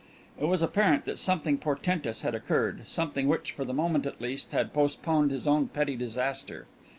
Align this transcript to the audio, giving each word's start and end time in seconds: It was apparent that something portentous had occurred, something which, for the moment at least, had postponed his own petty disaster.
It 0.39 0.45
was 0.45 0.63
apparent 0.63 1.05
that 1.05 1.19
something 1.19 1.59
portentous 1.59 2.21
had 2.21 2.33
occurred, 2.33 2.87
something 2.87 3.27
which, 3.27 3.51
for 3.51 3.63
the 3.65 3.71
moment 3.71 4.07
at 4.07 4.19
least, 4.19 4.51
had 4.51 4.73
postponed 4.73 5.29
his 5.29 5.45
own 5.45 5.67
petty 5.67 5.95
disaster. 5.95 6.65